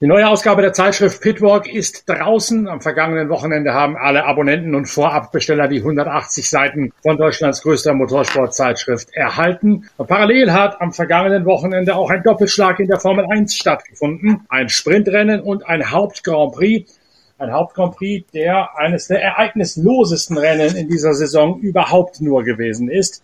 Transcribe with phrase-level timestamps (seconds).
[0.00, 2.66] Die neue Ausgabe der Zeitschrift Pitwalk ist draußen.
[2.66, 9.14] Am vergangenen Wochenende haben alle Abonnenten und Vorabbesteller die 180 Seiten von Deutschlands größter Motorsportzeitschrift
[9.14, 9.88] erhalten.
[9.96, 14.44] Und parallel hat am vergangenen Wochenende auch ein Doppelschlag in der Formel 1 stattgefunden.
[14.48, 16.98] Ein Sprintrennen und ein Haupt-Grand Prix.
[17.38, 23.22] Ein Haupt-Grand Prix, der eines der ereignislosesten Rennen in dieser Saison überhaupt nur gewesen ist.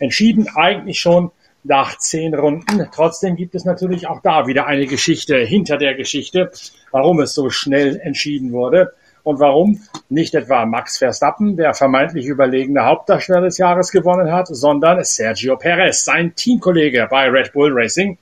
[0.00, 1.30] Entschieden eigentlich schon
[1.62, 2.88] nach zehn Runden.
[2.92, 6.50] Trotzdem gibt es natürlich auch da wieder eine Geschichte hinter der Geschichte,
[6.90, 12.84] warum es so schnell entschieden wurde und warum nicht etwa Max Verstappen, der vermeintlich überlegene
[12.84, 18.18] Hauptdarsteller des Jahres gewonnen hat, sondern Sergio Perez, sein Teamkollege bei Red Bull Racing.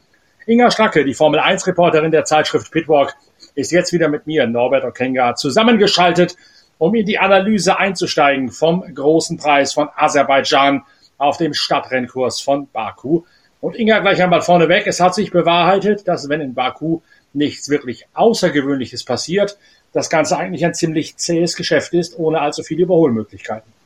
[0.47, 3.15] Inga Stracke, die Formel 1 Reporterin der Zeitschrift Pitwalk,
[3.55, 6.37] ist jetzt wieder mit mir, Norbert Okenga, zusammengeschaltet,
[6.79, 10.83] um in die Analyse einzusteigen vom großen Preis von Aserbaidschan
[11.19, 13.23] auf dem Stadtrennkurs von Baku.
[13.61, 17.01] Und Inga gleich einmal vorneweg, es hat sich bewahrheitet, dass wenn in Baku
[17.33, 19.59] nichts wirklich Außergewöhnliches passiert,
[19.93, 23.78] das Ganze eigentlich ein ziemlich zähes Geschäft ist, ohne allzu viele Überholmöglichkeiten.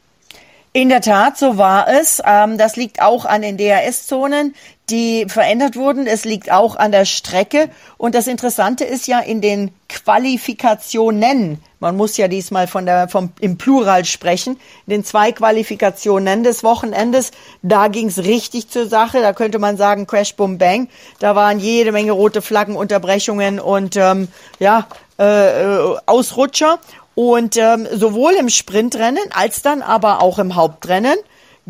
[0.74, 2.22] In der Tat, so war es.
[2.24, 4.54] Ähm, das liegt auch an den DRS-Zonen,
[4.88, 6.06] die verändert wurden.
[6.06, 7.68] Es liegt auch an der Strecke.
[7.98, 11.58] Und das Interessante ist ja in den Qualifikationen.
[11.78, 14.52] Man muss ja diesmal von der, vom, im Plural sprechen.
[14.86, 19.20] In den zwei Qualifikationen des Wochenendes, da ging's richtig zur Sache.
[19.20, 20.88] Da könnte man sagen Crash, Boom, Bang.
[21.18, 24.28] Da waren jede Menge rote Flaggen, Unterbrechungen und ähm,
[24.58, 24.86] ja,
[25.18, 26.78] äh, äh Ausrutscher.
[27.14, 31.16] Und ähm, sowohl im Sprintrennen als dann aber auch im Hauptrennen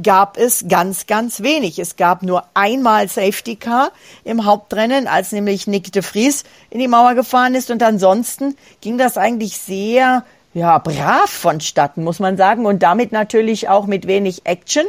[0.01, 1.79] gab es ganz, ganz wenig.
[1.79, 3.91] Es gab nur einmal Safety Car
[4.25, 7.71] im Hauptrennen, als nämlich Nick de Vries in die Mauer gefahren ist.
[7.71, 12.65] Und ansonsten ging das eigentlich sehr, ja, brav vonstatten, muss man sagen.
[12.65, 14.87] Und damit natürlich auch mit wenig Action.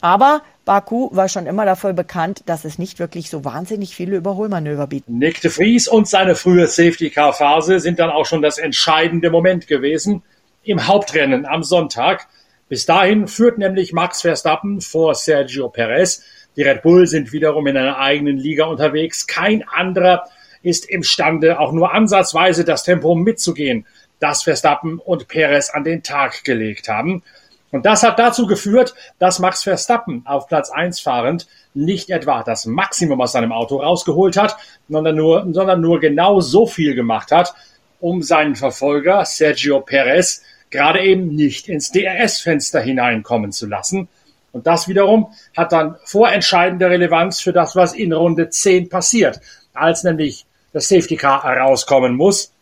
[0.00, 4.88] Aber Baku war schon immer dafür bekannt, dass es nicht wirklich so wahnsinnig viele Überholmanöver
[4.88, 5.08] bietet.
[5.08, 10.24] Nick de Vries und seine frühe Safety-Car-Phase sind dann auch schon das entscheidende Moment gewesen
[10.64, 12.26] im Hauptrennen am Sonntag.
[12.68, 16.24] Bis dahin führt nämlich Max Verstappen vor Sergio Perez.
[16.56, 19.28] Die Red Bull sind wiederum in einer eigenen Liga unterwegs.
[19.28, 20.24] Kein anderer
[20.62, 23.86] ist imstande, auch nur ansatzweise das Tempo mitzugehen,
[24.18, 27.22] das Verstappen und Perez an den Tag gelegt haben.
[27.72, 32.64] Und das hat dazu geführt, dass Max Verstappen auf Platz 1 fahrend nicht etwa das
[32.66, 34.56] Maximum aus seinem Auto rausgeholt hat,
[34.88, 37.54] sondern nur, sondern nur genau so viel gemacht hat,
[38.00, 44.08] um seinen Verfolger Sergio Perez gerade eben nicht ins DRS-Fenster hineinkommen zu lassen.
[44.52, 49.40] Und das wiederum hat dann vorentscheidende Relevanz für das, was in Runde 10 passiert,
[49.74, 52.52] als nämlich das Safety Car herauskommen muss.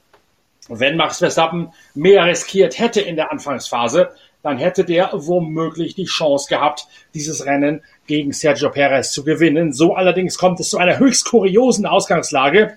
[0.69, 4.10] Wenn Max Verstappen mehr riskiert hätte in der Anfangsphase,
[4.44, 9.72] dann hätte der womöglich die Chance gehabt, dieses Rennen gegen Sergio Perez zu gewinnen.
[9.72, 12.77] So allerdings kommt es zu einer höchst kuriosen Ausgangslage.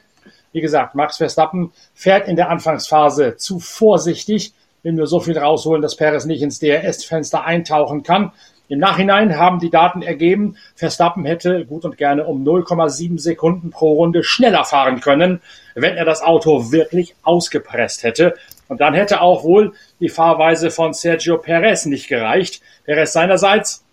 [0.54, 5.82] Wie gesagt, Max Verstappen fährt in der Anfangsphase zu vorsichtig, will nur so viel rausholen,
[5.82, 8.32] dass Perez nicht ins DRS-Fenster eintauchen kann.
[8.70, 13.92] Im Nachhinein haben die Daten ergeben, Verstappen hätte gut und gerne um 0,7 Sekunden pro
[13.94, 15.42] Runde schneller fahren können,
[15.76, 18.36] wenn er das Auto wirklich ausgepresst hätte.
[18.68, 22.62] Und dann hätte auch wohl die Fahrweise von Sergio Perez nicht gereicht.
[22.86, 23.84] Perez seinerseits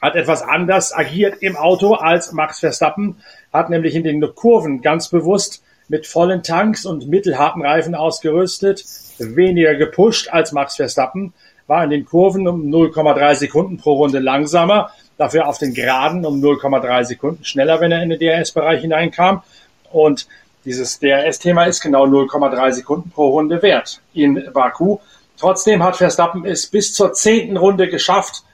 [0.00, 3.16] hat etwas anders agiert im Auto als Max Verstappen,
[3.52, 8.84] hat nämlich in den Kurven ganz bewusst mit vollen Tanks und mittelharten Reifen ausgerüstet,
[9.18, 11.32] weniger gepusht als Max Verstappen,
[11.66, 16.42] war in den Kurven um 0,3 Sekunden pro Runde langsamer, dafür auf den Geraden um
[16.42, 19.42] 0,3 Sekunden schneller, wenn er in den DRS-Bereich hineinkam.
[19.90, 20.26] Und
[20.64, 24.98] dieses DRS-Thema ist genau 0,3 Sekunden pro Runde wert in Baku.
[25.36, 28.44] Trotzdem hat Verstappen es bis zur zehnten Runde geschafft,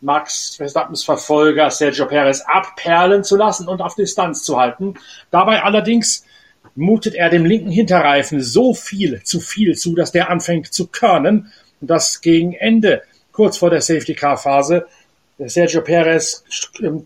[0.00, 4.94] Max Verstappens Verfolger Sergio Perez abperlen zu lassen und auf Distanz zu halten.
[5.30, 6.24] Dabei allerdings
[6.74, 11.50] mutet er dem linken Hinterreifen so viel zu viel zu, dass der anfängt zu körnen
[11.80, 13.02] und das gegen Ende,
[13.32, 14.86] kurz vor der Safety Car Phase,
[15.38, 16.44] Sergio Perez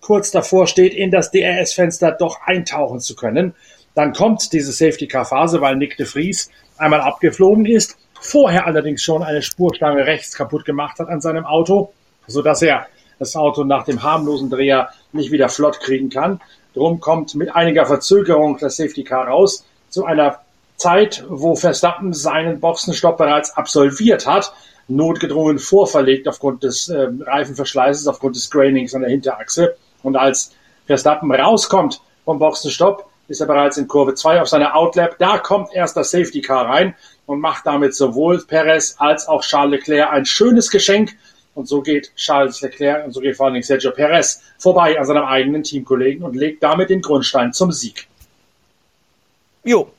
[0.00, 3.54] kurz davor steht, in das DRS-Fenster doch eintauchen zu können.
[3.94, 9.42] Dann kommt diese Safety-Car-Phase, weil Nick de Vries einmal abgeflogen ist, vorher allerdings schon eine
[9.42, 11.92] Spurstange rechts kaputt gemacht hat an seinem Auto,
[12.26, 12.86] so dass er
[13.18, 16.40] das Auto nach dem harmlosen Dreher nicht wieder flott kriegen kann.
[16.74, 20.40] Drum kommt mit einiger Verzögerung das Safety Car raus zu einer
[20.76, 24.52] Zeit, wo Verstappen seinen Boxenstopp bereits absolviert hat,
[24.88, 29.76] notgedrungen vorverlegt aufgrund des äh, Reifenverschleißes, aufgrund des Grainings an der Hinterachse.
[30.02, 30.52] Und als
[30.86, 35.16] Verstappen rauskommt vom Boxenstopp, ist er bereits in Kurve 2 auf seiner Outlap.
[35.18, 36.96] Da kommt erst das Safety Car rein
[37.26, 41.16] und macht damit sowohl Perez als auch Charles Leclerc ein schönes Geschenk.
[41.54, 45.04] Und so geht Charles Leclerc und so geht vor allen Dingen Sergio Perez vorbei an
[45.04, 48.08] seinem eigenen Teamkollegen und legt damit den Grundstein zum Sieg.
[49.62, 49.90] Jo,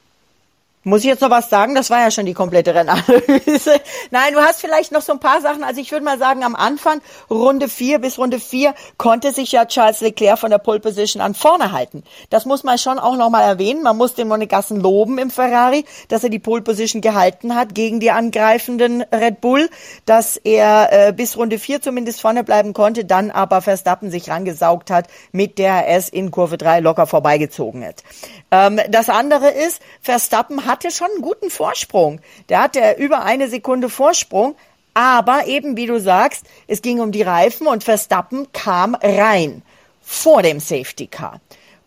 [0.84, 1.76] Muss ich jetzt noch was sagen?
[1.76, 3.80] Das war ja schon die komplette Rennanalyse.
[4.12, 5.64] Nein, du hast vielleicht noch so ein paar Sachen.
[5.64, 9.66] Also ich würde mal sagen, am Anfang, Runde vier bis Runde vier, konnte sich ja
[9.66, 12.04] Charles Leclerc von der Pole Position an vorne halten.
[12.32, 13.84] Das muss man schon auch nochmal erwähnen.
[13.84, 18.00] Man muss den Monegassen loben im Ferrari, dass er die Pole Position gehalten hat gegen
[18.00, 19.70] die angreifenden Red Bull,
[20.08, 24.90] dass er äh, bis Runde vier zumindest vorne bleiben konnte, dann aber Verstappen sich rangesaugt
[24.90, 28.04] hat, mit der er es in Kurve drei locker vorbeigezogen hat.
[28.50, 32.22] Ähm, das andere ist, Verstappen hatte schon einen guten Vorsprung.
[32.50, 34.56] Der hatte über eine Sekunde Vorsprung,
[34.94, 39.62] aber eben wie du sagst, es ging um die Reifen und Verstappen kam rein
[40.02, 41.40] vor dem Safety Car.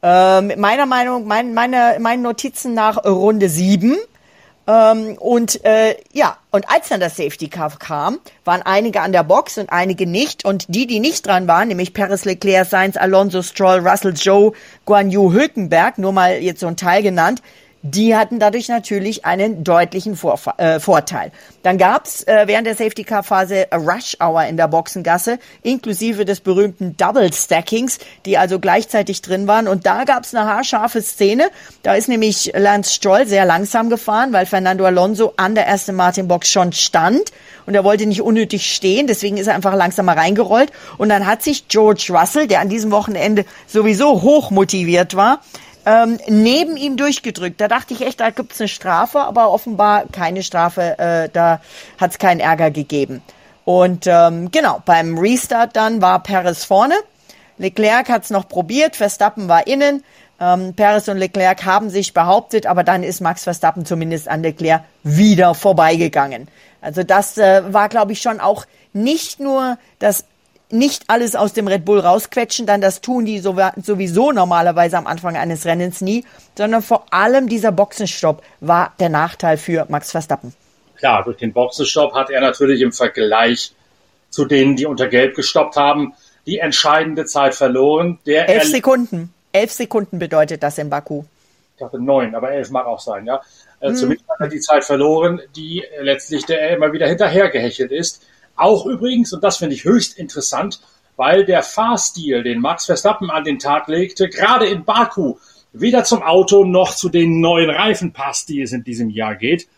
[0.02, 3.96] Ähm, meiner Meinung, mein, meine, meinen Notizen nach Runde sieben.
[4.66, 9.24] Ähm, und äh, ja, und als dann das Safety Car kam, waren einige an der
[9.24, 10.44] Box und einige nicht.
[10.44, 14.52] Und die, die nicht dran waren, nämlich Paris Leclerc, Sainz, Alonso, Stroll, Russell, Joe,
[14.86, 17.42] Guan Yu, Hülkenberg, nur mal jetzt so ein Teil genannt,
[17.86, 21.32] die hatten dadurch natürlich einen deutlichen Vorfa äh, Vorteil.
[21.62, 27.30] Dann gab's äh, während der Safety-Car-Phase Rush Hour in der Boxengasse, inklusive des berühmten Double
[27.30, 29.68] Stackings, die also gleichzeitig drin waren.
[29.68, 31.50] Und da gab's eine haarscharfe Szene.
[31.82, 36.48] Da ist nämlich Lance Stroll sehr langsam gefahren, weil Fernando Alonso an der ersten Martin-Box
[36.48, 37.32] schon stand.
[37.66, 40.72] Und er wollte nicht unnötig stehen, deswegen ist er einfach langsamer reingerollt.
[40.96, 45.40] Und dann hat sich George Russell, der an diesem Wochenende sowieso hoch motiviert war,
[45.86, 47.60] ähm, neben ihm durchgedrückt.
[47.60, 51.60] Da dachte ich echt, da gibt's eine Strafe, aber offenbar keine Strafe, äh, da
[51.98, 53.22] hat's keinen Ärger gegeben.
[53.64, 56.94] Und ähm, genau, beim Restart dann war Perez vorne.
[57.58, 60.04] Leclerc hat's noch probiert, Verstappen war innen.
[60.40, 64.82] Ähm, Perez und Leclerc haben sich behauptet, aber dann ist Max Verstappen zumindest an Leclerc
[65.02, 66.48] wieder vorbeigegangen.
[66.80, 70.24] Also das äh, war, glaube ich, schon auch nicht nur das
[70.74, 75.36] nicht alles aus dem Red Bull rausquetschen, dann das tun die sowieso normalerweise am Anfang
[75.36, 76.24] eines Rennens nie,
[76.58, 80.52] sondern vor allem dieser Boxenstopp war der Nachteil für Max Verstappen.
[80.96, 83.72] Klar, durch den Boxenstopp hat er natürlich im Vergleich
[84.30, 86.14] zu denen, die unter Gelb gestoppt haben,
[86.46, 88.18] die entscheidende Zeit verloren.
[88.26, 89.32] Der elf Sekunden.
[89.52, 91.24] Elf Sekunden bedeutet das in Baku.
[91.74, 93.40] Ich dachte neun, aber elf mag auch sein, ja.
[93.80, 93.94] Hm.
[93.94, 98.22] Zumindest hat er die Zeit verloren, die letztlich der immer wieder hinterhergehechelt ist.
[98.56, 100.80] Auch übrigens, und das finde ich höchst interessant,
[101.16, 105.36] weil der Fahrstil, den Max Verstappen an den Tag legte, gerade in Baku,
[105.72, 109.68] weder zum Auto noch zu den neuen Reifen passt, die es in diesem Jahr geht.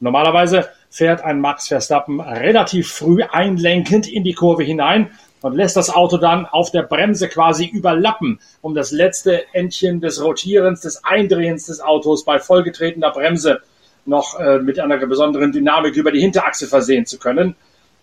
[0.00, 5.10] Normalerweise fährt ein Max Verstappen relativ früh einlenkend in die Kurve hinein
[5.42, 10.22] und lässt das Auto dann auf der Bremse quasi überlappen, um das letzte Endchen des
[10.22, 13.60] Rotierens, des Eindrehens des Autos bei vollgetretener Bremse
[14.04, 17.54] noch äh, mit einer besonderen Dynamik über die Hinterachse versehen zu können.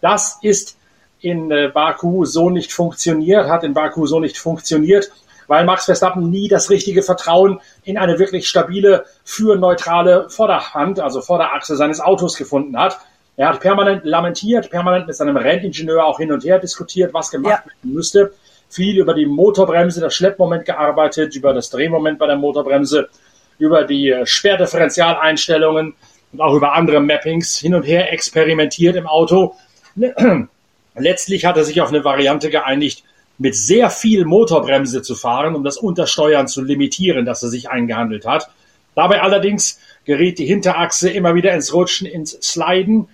[0.01, 0.77] Das ist
[1.19, 5.11] in äh, Baku so nicht funktioniert, hat in Baku so nicht funktioniert,
[5.47, 11.75] weil Max Verstappen nie das richtige Vertrauen in eine wirklich stabile, führneutrale Vorderhand, also Vorderachse
[11.75, 12.99] seines Autos gefunden hat.
[13.37, 17.63] Er hat permanent lamentiert, permanent mit seinem Renningenieur auch hin und her diskutiert, was gemacht
[17.65, 17.71] ja.
[17.71, 18.33] werden müsste.
[18.69, 23.09] Viel über die Motorbremse, das Schleppmoment gearbeitet, über das Drehmoment bei der Motorbremse,
[23.57, 25.95] über die äh, Sperrdifferentialeinstellungen
[26.33, 29.55] und auch über andere Mappings hin und her experimentiert im Auto
[30.95, 33.03] Letztlich hat er sich auf eine Variante geeinigt,
[33.37, 38.25] mit sehr viel Motorbremse zu fahren, um das Untersteuern zu limitieren, das er sich eingehandelt
[38.25, 38.49] hat.
[38.95, 43.07] Dabei allerdings geriet die Hinterachse immer wieder ins Rutschen, ins Sliden.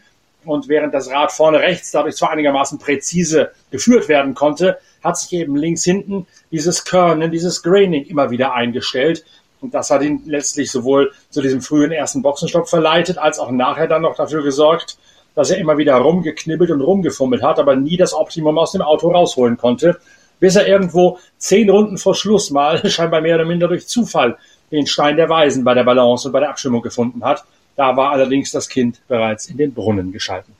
[0.46, 5.34] Und während das Rad vorne rechts dadurch zwar einigermaßen präzise geführt werden konnte, hat sich
[5.34, 9.26] eben links hinten dieses Kernen, dieses Graining immer wieder eingestellt.
[9.60, 13.88] Und das hat ihn letztlich sowohl zu diesem frühen ersten Boxenstopp verleitet, als auch nachher
[13.88, 14.98] dann noch dafür gesorgt,
[15.36, 19.12] dass er immer wieder rumgeknibbelt und rumgefummelt hat, aber nie das Optimum aus dem Auto
[19.12, 20.00] rausholen konnte,
[20.40, 24.38] bis er irgendwo zehn Runden vor Schluss mal, scheinbar mehr oder minder durch Zufall,
[24.72, 27.44] den Stein der Weisen bei der Balance und bei der Abstimmung gefunden hat.
[27.76, 30.54] Da war allerdings das Kind bereits in den Brunnen geschalten,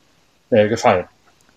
[0.50, 1.04] äh, gefallen.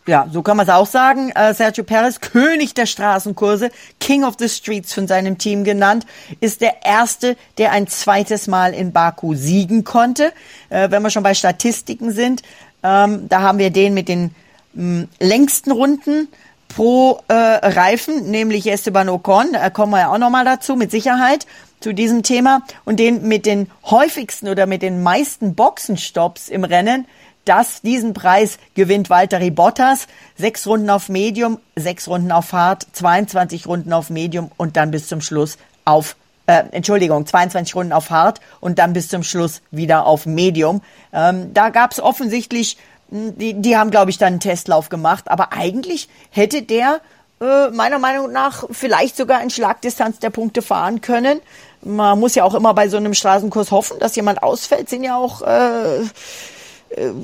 [0.07, 1.31] Ja, so kann man es auch sagen.
[1.31, 6.05] Äh, Sergio Perez, König der Straßenkurse, King of the Streets von seinem Team genannt,
[6.39, 10.31] ist der erste, der ein zweites Mal in Baku siegen konnte.
[10.69, 12.41] Äh, wenn wir schon bei Statistiken sind,
[12.83, 14.35] ähm, da haben wir den mit den
[14.73, 16.27] mh, mm, längsten Runden
[16.67, 19.53] pro äh, Reifen, nämlich Esteban Ocon.
[19.53, 21.45] Da kommen wir ja auch nochmal dazu, mit Sicherheit
[21.79, 22.61] zu diesem Thema.
[22.85, 27.05] Und den mit den häufigsten oder mit den meisten Boxenstops im Rennen,
[27.45, 30.07] das, diesen Preis gewinnt Valtteri Bottas.
[30.35, 35.07] Sechs Runden auf Medium, sechs Runden auf Hard, 22 Runden auf Medium und dann bis
[35.07, 36.17] zum Schluss auf
[36.47, 40.81] äh, Entschuldigung, 22 Runden auf Hard und dann bis zum Schluss wieder auf Medium.
[41.13, 42.77] Ähm, da gab es offensichtlich,
[43.11, 47.01] hm, die, die haben, glaube ich, dann einen Testlauf gemacht, aber eigentlich hätte der
[47.39, 51.39] äh, meiner Meinung nach vielleicht sogar in Schlagdistanz der Punkte fahren können.
[51.81, 54.89] Man muss ja auch immer bei so einem Straßenkurs hoffen, dass jemand ausfällt.
[54.89, 56.05] Sind ja auch äh, äh,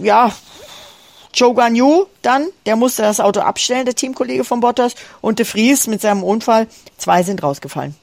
[0.03, 0.32] ja
[1.34, 5.88] Joe Gagnon dann, der musste das Auto abstellen, der Teamkollege von Bottas, und de Vries
[5.88, 6.68] mit seinem Unfall.
[6.98, 7.96] Zwei sind rausgefallen.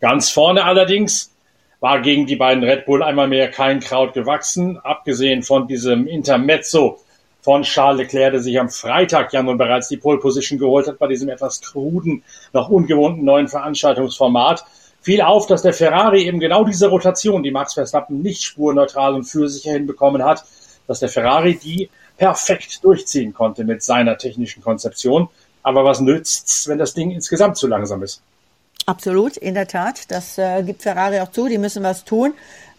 [0.00, 1.32] Ganz vorne allerdings
[1.80, 7.00] war gegen die beiden Red Bull einmal mehr kein Kraut gewachsen, abgesehen von diesem Intermezzo
[7.40, 10.98] von Charles Leclerc, der sich am Freitag ja nun bereits die Pole Position geholt hat
[10.98, 14.64] bei diesem etwas kruden, noch ungewohnten neuen Veranstaltungsformat.
[15.00, 19.24] Fiel auf, dass der Ferrari eben genau diese Rotation, die Max Verstappen nicht spurneutral und
[19.24, 20.44] für sich hinbekommen hat,
[20.86, 25.28] dass der Ferrari die perfekt durchziehen konnte mit seiner technischen Konzeption.
[25.62, 28.22] Aber was nützt's, wenn das Ding insgesamt zu langsam ist?
[28.88, 30.10] Absolut, in der Tat.
[30.10, 31.46] Das äh, gibt Ferrari auch zu.
[31.46, 32.32] Die müssen was tun.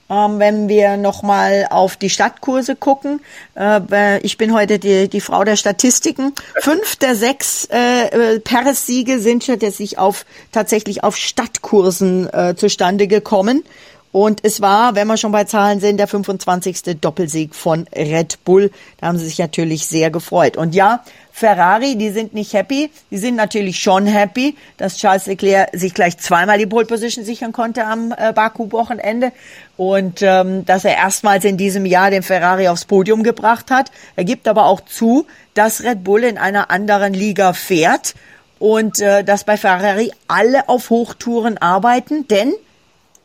[0.09, 3.21] Ähm, wenn wir nochmal auf die Stadtkurse gucken,
[3.55, 6.33] äh, ich bin heute die, die Frau der Statistiken.
[6.61, 13.63] Fünf der sechs äh, äh Paris-Siege sind tatsächlich auf, tatsächlich auf Stadtkursen äh, zustande gekommen.
[14.11, 16.99] Und es war, wenn wir schon bei Zahlen sind, der 25.
[16.99, 18.71] Doppelsieg von Red Bull.
[18.97, 20.57] Da haben sie sich natürlich sehr gefreut.
[20.57, 21.03] Und ja,
[21.39, 22.91] Ferrari, die sind nicht happy.
[23.11, 27.53] Die sind natürlich schon happy, dass Charles Leclerc sich gleich zweimal die Pole Position sichern
[27.53, 29.31] konnte am äh, Baku-Wochenende.
[29.77, 33.89] Und ähm, dass er erstmals in diesem Jahr den Ferrari aufs Podium gebracht hat.
[34.17, 38.15] Er gibt aber auch zu, dass Red Bull in einer anderen Liga fährt
[38.59, 42.53] und äh, dass bei Ferrari alle auf Hochtouren arbeiten, denn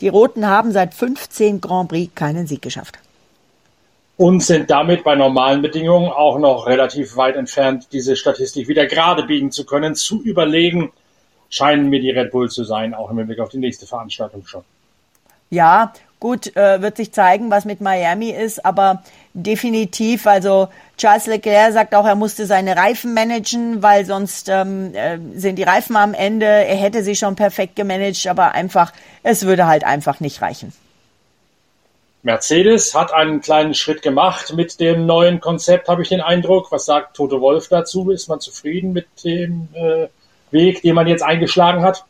[0.01, 3.01] die Roten haben seit 15 Grand Prix keinen Sieg geschafft.
[4.17, 9.25] Und sind damit bei normalen Bedingungen auch noch relativ weit entfernt, diese Statistik wieder gerade
[9.25, 9.97] biegen zu können.
[9.97, 10.93] Zu überlegen
[11.51, 14.63] scheinen mir die Red Bull zu sein, auch im Blick auf die nächste Veranstaltung schon.
[15.51, 19.03] Ja, gut, äh, wird sich zeigen, was mit Miami ist, aber
[19.35, 25.19] definitiv, also Charles Leclerc sagt auch, er musste seine Reifen managen, weil sonst ähm, äh,
[25.35, 26.47] sind die Reifen am Ende.
[26.47, 28.93] Er hätte sie schon perfekt gemanagt, aber einfach,
[29.23, 30.73] es würde halt einfach nicht reichen.
[32.25, 36.73] Mercedes hat einen kleinen Schritt gemacht mit dem neuen Konzept, habe ich den Eindruck.
[36.73, 38.11] Was sagt Toto Wolf dazu?
[38.11, 40.09] Ist man zufrieden mit dem äh,
[40.51, 42.07] Weg, den man jetzt eingeschlagen hat?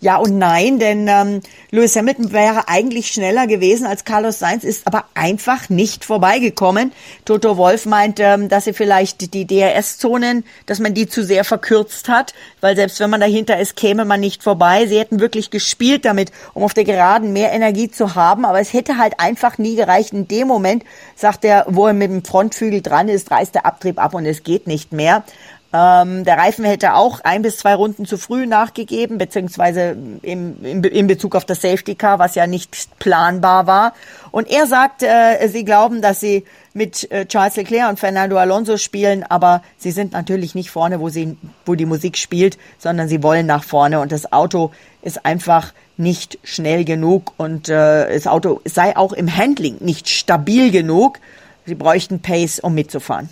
[0.00, 1.40] Ja und nein, denn ähm,
[1.70, 6.92] Lewis Hamilton wäre eigentlich schneller gewesen als Carlos Sainz, ist aber einfach nicht vorbeigekommen.
[7.24, 12.08] Toto Wolf meint, ähm, dass sie vielleicht die DRS-Zonen, dass man die zu sehr verkürzt
[12.08, 14.86] hat, weil selbst wenn man dahinter ist, käme man nicht vorbei.
[14.86, 18.72] Sie hätten wirklich gespielt damit, um auf der Geraden mehr Energie zu haben, aber es
[18.72, 20.12] hätte halt einfach nie gereicht.
[20.12, 23.98] In dem Moment, sagt er, wo er mit dem Frontflügel dran ist, reißt der Abtrieb
[23.98, 25.24] ab und es geht nicht mehr.
[25.76, 30.82] Ähm, der Reifen hätte auch ein bis zwei Runden zu früh nachgegeben, beziehungsweise im, im,
[30.82, 33.92] in Bezug auf das Safety Car, was ja nicht planbar war.
[34.30, 38.78] Und er sagt, äh, sie glauben, dass sie mit äh, Charles Leclerc und Fernando Alonso
[38.78, 43.22] spielen, aber sie sind natürlich nicht vorne, wo sie, wo die Musik spielt, sondern sie
[43.22, 44.70] wollen nach vorne und das Auto
[45.02, 50.70] ist einfach nicht schnell genug und äh, das Auto sei auch im Handling nicht stabil
[50.70, 51.18] genug.
[51.66, 53.28] Sie bräuchten Pace, um mitzufahren.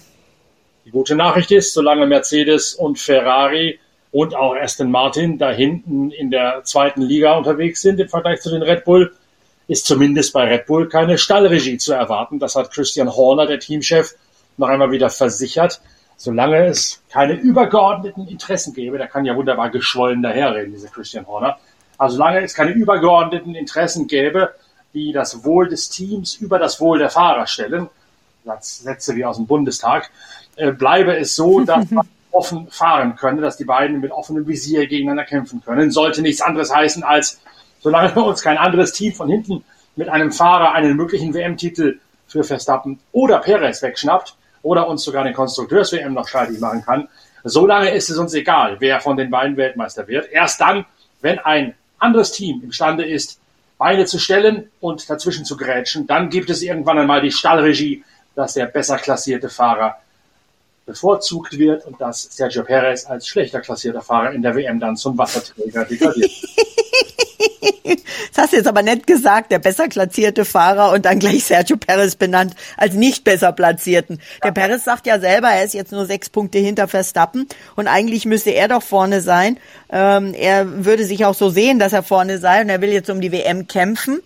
[0.84, 3.78] Die gute Nachricht ist, solange Mercedes und Ferrari
[4.12, 8.50] und auch Aston Martin da hinten in der zweiten Liga unterwegs sind im Vergleich zu
[8.50, 9.14] den Red Bull,
[9.66, 12.38] ist zumindest bei Red Bull keine Stallregie zu erwarten.
[12.38, 14.14] Das hat Christian Horner, der Teamchef,
[14.58, 15.80] noch einmal wieder versichert.
[16.16, 21.58] Solange es keine übergeordneten Interessen gäbe, der kann ja wunderbar geschwollen daherreden, dieser Christian Horner.
[21.96, 24.52] Also solange es keine übergeordneten Interessen gäbe,
[24.92, 27.88] die das Wohl des Teams über das Wohl der Fahrer stellen,
[28.60, 30.10] Sätze wie aus dem Bundestag,
[30.56, 34.86] äh, bleibe es so, dass man offen fahren könne, dass die beiden mit offenem Visier
[34.86, 35.90] gegeneinander kämpfen können.
[35.90, 37.40] Sollte nichts anderes heißen als,
[37.80, 39.64] solange uns kein anderes Team von hinten
[39.96, 45.34] mit einem Fahrer einen möglichen WM-Titel für Verstappen oder Perez wegschnappt oder uns sogar den
[45.34, 47.08] Konstrukteurs-WM noch streitig machen kann,
[47.44, 50.30] solange ist es uns egal, wer von den beiden Weltmeister wird.
[50.32, 50.86] Erst dann,
[51.20, 53.38] wenn ein anderes Team imstande ist,
[53.78, 58.54] Beine zu stellen und dazwischen zu grätschen, dann gibt es irgendwann einmal die Stallregie, dass
[58.54, 59.96] der besser klassierte Fahrer
[60.86, 65.16] bevorzugt wird und dass Sergio Perez als schlechter klassierter Fahrer in der WM dann zum
[65.16, 66.30] Wasserträger degradiert.
[67.84, 71.78] das hast du jetzt aber nett gesagt, der besser platzierte Fahrer und dann gleich Sergio
[71.78, 74.20] Perez benannt als nicht besser platzierten.
[74.42, 78.26] Der Perez sagt ja selber, er ist jetzt nur sechs Punkte hinter Verstappen und eigentlich
[78.26, 79.58] müsste er doch vorne sein.
[79.90, 83.08] Ähm, er würde sich auch so sehen, dass er vorne sei und er will jetzt
[83.08, 84.20] um die WM kämpfen.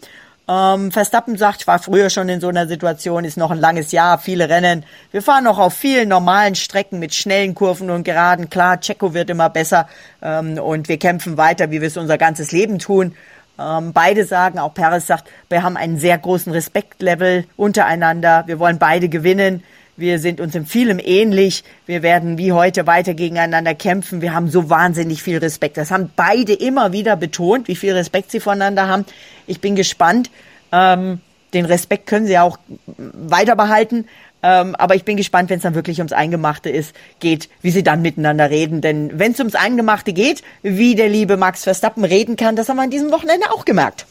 [0.48, 3.92] Ähm, Verstappen sagt, ich war früher schon in so einer Situation, ist noch ein langes
[3.92, 4.84] Jahr, viele Rennen.
[5.10, 8.48] Wir fahren noch auf vielen normalen Strecken mit schnellen Kurven und Geraden.
[8.48, 9.88] Klar, Checo wird immer besser
[10.22, 13.14] ähm, und wir kämpfen weiter, wie wir es unser ganzes Leben tun.
[13.58, 18.44] Ähm, beide sagen, auch Perez sagt, wir haben einen sehr großen Respektlevel untereinander.
[18.46, 19.62] Wir wollen beide gewinnen.
[19.98, 21.64] Wir sind uns in vielem ähnlich.
[21.84, 24.22] Wir werden wie heute weiter gegeneinander kämpfen.
[24.22, 25.76] Wir haben so wahnsinnig viel Respekt.
[25.76, 29.04] Das haben beide immer wieder betont, wie viel Respekt sie voneinander haben.
[29.48, 30.30] Ich bin gespannt.
[30.70, 31.20] Ähm,
[31.52, 32.58] den Respekt können sie auch
[32.96, 34.06] weiter behalten.
[34.40, 37.82] Ähm, aber ich bin gespannt, wenn es dann wirklich ums Eingemachte ist, geht, wie sie
[37.82, 38.80] dann miteinander reden.
[38.80, 42.76] Denn wenn es ums Eingemachte geht, wie der liebe Max Verstappen reden kann, das haben
[42.76, 44.06] wir an diesem Wochenende auch gemerkt.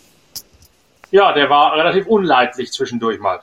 [1.12, 3.40] Ja, der war relativ unleidlich zwischendurch mal.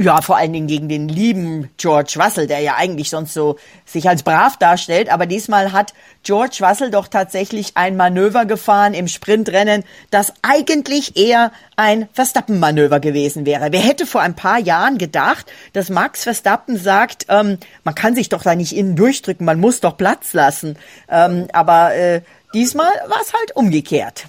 [0.00, 4.08] Ja, vor allen Dingen gegen den lieben George Russell, der ja eigentlich sonst so sich
[4.08, 5.10] als brav darstellt.
[5.10, 11.50] Aber diesmal hat George Russell doch tatsächlich ein Manöver gefahren im Sprintrennen, das eigentlich eher
[11.74, 13.72] ein Verstappen-Manöver gewesen wäre.
[13.72, 18.28] Wer hätte vor ein paar Jahren gedacht, dass Max Verstappen sagt, ähm, man kann sich
[18.28, 20.78] doch da nicht innen durchdrücken, man muss doch Platz lassen.
[21.08, 22.22] Ähm, aber äh,
[22.54, 24.26] diesmal war es halt umgekehrt.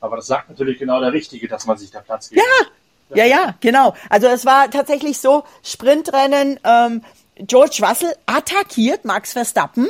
[0.00, 2.42] Aber das sagt natürlich genau der Richtige, dass man sich da Platz gibt.
[2.42, 2.66] Ja,
[3.14, 3.94] ja, ja, genau.
[4.08, 7.02] Also es war tatsächlich so, Sprintrennen, ähm,
[7.36, 9.88] George Russell attackiert Max Verstappen.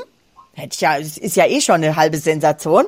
[0.53, 2.87] Hätte ich ja, ist ja eh schon eine halbe Sensation.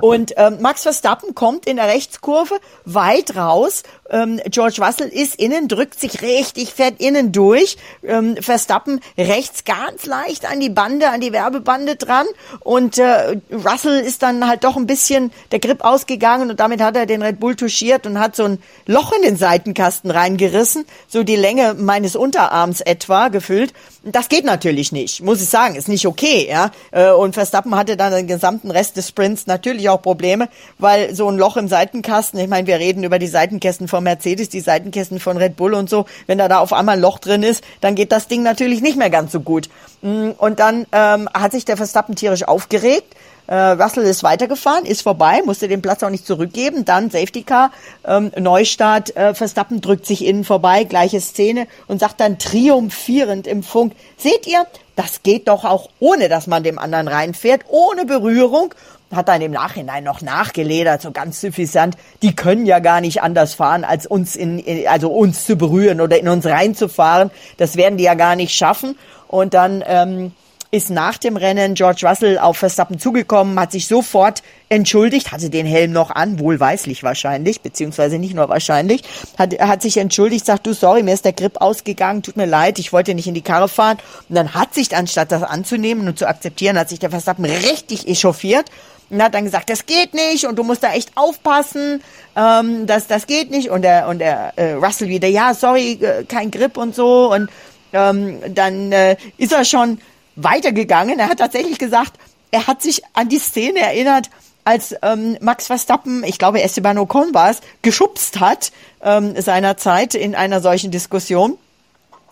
[0.00, 3.82] Und ähm, Max Verstappen kommt in der Rechtskurve weit raus.
[4.12, 7.78] Ähm, George Russell ist innen, drückt sich richtig fett innen durch.
[8.06, 12.26] Ähm, Verstappen rechts ganz leicht an die Bande, an die Werbebande dran.
[12.60, 16.96] Und äh, Russell ist dann halt doch ein bisschen der Grip ausgegangen und damit hat
[16.96, 21.22] er den Red Bull touchiert und hat so ein Loch in den Seitenkasten reingerissen, so
[21.22, 23.72] die Länge meines Unterarms etwa gefüllt.
[24.04, 26.70] Das geht natürlich nicht, muss ich sagen, ist nicht okay, ja.
[26.90, 31.28] Äh, und Verstappen hatte dann den gesamten Rest des Sprints natürlich auch Probleme, weil so
[31.28, 35.20] ein Loch im Seitenkasten, ich meine, wir reden über die Seitenkästen von Mercedes, die Seitenkästen
[35.20, 37.94] von Red Bull und so, wenn da da auf einmal ein Loch drin ist, dann
[37.94, 39.68] geht das Ding natürlich nicht mehr ganz so gut.
[40.02, 43.14] Mm, und dann ähm, hat sich der Verstappen tierisch aufgeregt,
[43.48, 46.84] äh, Russell ist weitergefahren, ist vorbei, musste den Platz auch nicht zurückgeben.
[46.84, 47.72] Dann Safety Car,
[48.06, 53.62] ähm, Neustart, äh, Verstappen drückt sich innen vorbei, gleiche Szene und sagt dann triumphierend im
[53.62, 58.74] Funk, seht ihr, das geht doch auch ohne, dass man dem anderen reinfährt, ohne Berührung.
[59.12, 61.96] Hat dann im Nachhinein noch nachgeledert, so ganz suffisant.
[62.22, 66.18] Die können ja gar nicht anders fahren, als uns in, also uns zu berühren oder
[66.18, 67.30] in uns reinzufahren.
[67.58, 68.96] Das werden die ja gar nicht schaffen.
[69.28, 70.32] Und dann ähm,
[70.72, 75.66] ist nach dem Rennen George Russell auf Verstappen zugekommen, hat sich sofort entschuldigt, hatte den
[75.66, 79.02] Helm noch an, wohlweislich wahrscheinlich, beziehungsweise nicht nur wahrscheinlich,
[79.38, 82.78] hat, hat sich entschuldigt, sagt, du, sorry, mir ist der Grip ausgegangen, tut mir leid,
[82.78, 83.98] ich wollte nicht in die Karre fahren.
[84.30, 88.08] Und dann hat sich, anstatt das anzunehmen und zu akzeptieren, hat sich der Verstappen richtig
[88.08, 88.70] echauffiert
[89.12, 92.02] und hat dann gesagt, das geht nicht und du musst da echt aufpassen,
[92.34, 93.68] ähm, das, das geht nicht.
[93.68, 97.32] Und der, und der äh, Russell wieder, ja, sorry, äh, kein Grip und so.
[97.32, 97.50] Und
[97.92, 100.00] ähm, dann äh, ist er schon
[100.34, 101.18] weitergegangen.
[101.18, 102.14] Er hat tatsächlich gesagt,
[102.50, 104.30] er hat sich an die Szene erinnert,
[104.64, 108.70] als ähm, Max Verstappen, ich glaube Esteban Ocon war es, geschubst hat
[109.02, 111.58] ähm, seinerzeit in einer solchen Diskussion.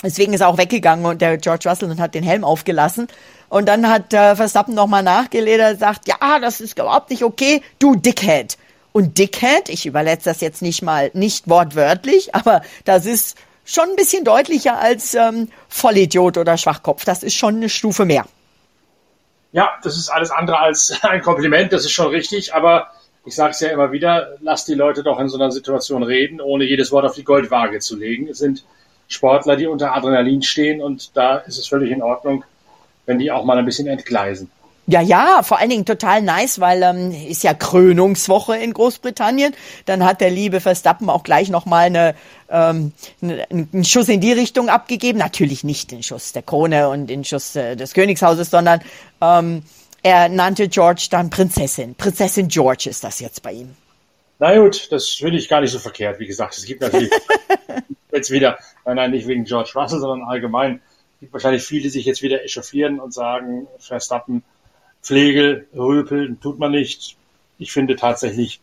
[0.03, 3.09] Deswegen ist er auch weggegangen und der George Russell und hat den Helm aufgelassen.
[3.51, 7.97] Und dann hat äh, Verstappen nochmal nachgeledert, sagt, ja, das ist überhaupt nicht okay, du
[7.97, 8.57] Dickhead.
[8.93, 13.97] Und Dickhead, ich überletze das jetzt nicht mal, nicht wortwörtlich, aber das ist schon ein
[13.97, 17.05] bisschen deutlicher als ähm, Vollidiot oder Schwachkopf.
[17.05, 18.25] Das ist schon eine Stufe mehr.
[19.53, 22.93] Ja, das ist alles andere als ein Kompliment, das ist schon richtig, aber
[23.25, 26.41] ich sage es ja immer wieder, lass die Leute doch in so einer Situation reden,
[26.41, 28.29] ohne jedes Wort auf die Goldwaage zu legen.
[28.29, 28.65] Es sind
[29.09, 32.45] Sportler, die unter Adrenalin stehen und da ist es völlig in Ordnung,
[33.07, 34.51] wenn die auch mal ein bisschen entgleisen.
[34.87, 39.55] Ja, ja, vor allen Dingen total nice, weil ähm, ist ja Krönungswoche in Großbritannien.
[39.85, 42.17] Dann hat der liebe Verstappen auch gleich nochmal eine,
[42.51, 45.19] ähm, eine, einen Schuss in die Richtung abgegeben.
[45.19, 48.81] Natürlich nicht den Schuss der Krone und den Schuss äh, des Königshauses, sondern
[49.21, 49.63] ähm,
[50.03, 51.95] er nannte George dann Prinzessin.
[51.95, 53.77] Prinzessin George ist das jetzt bei ihm.
[54.41, 56.19] Na gut, das finde ich gar nicht so verkehrt.
[56.19, 57.11] Wie gesagt, es gibt natürlich
[58.13, 60.81] jetzt wieder, nein, nein, nicht wegen George Russell, sondern allgemein,
[61.21, 64.43] gibt wahrscheinlich viele, die sich jetzt wieder echauffieren und sagen, Verstappen
[65.03, 67.17] Pflege, Röpeln tut man nicht.
[67.59, 68.61] Ich finde tatsächlich,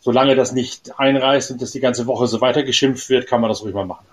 [0.00, 3.50] solange das nicht einreißt und das die ganze Woche so weiter geschimpft wird, kann man
[3.50, 4.06] das ruhig mal machen.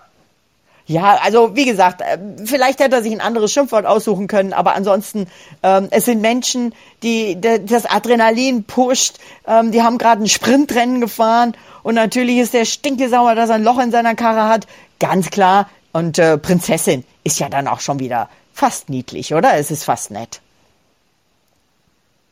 [0.86, 4.74] Ja, also wie gesagt, äh, vielleicht hätte er sich ein anderes Schimpfwort aussuchen können, aber
[4.74, 5.28] ansonsten,
[5.62, 11.00] ähm, es sind Menschen, die, die das Adrenalin pusht, ähm, die haben gerade ein Sprintrennen
[11.00, 14.66] gefahren und natürlich ist der stinkesauer, dass er ein Loch in seiner Karre hat,
[14.98, 15.70] ganz klar.
[15.92, 19.54] Und äh, Prinzessin ist ja dann auch schon wieder fast niedlich, oder?
[19.54, 20.40] Es ist fast nett.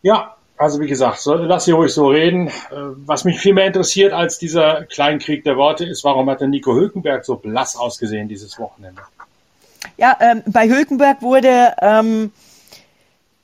[0.03, 2.49] Ja, also wie gesagt, so, lass sie ruhig so reden.
[2.49, 6.49] Äh, was mich viel mehr interessiert als dieser Kleinkrieg der Worte ist, warum hat der
[6.49, 9.03] Nico Hülkenberg so blass ausgesehen dieses Wochenende?
[9.97, 12.33] Ja, ähm, bei Hülkenberg wurde, ähm,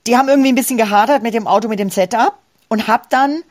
[0.07, 2.35] die haben irgendwie ein bisschen gehadert mit dem Auto, mit dem Setup
[2.69, 3.43] und hab dann